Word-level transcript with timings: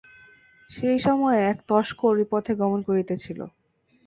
সেই 0.71 0.99
সময়ে 0.99 1.39
এক 1.43 1.57
তস্কর 1.69 2.13
ঐ 2.15 2.29
পথে 2.31 2.53
গমন 2.61 2.79
করিতেছিল। 2.87 3.39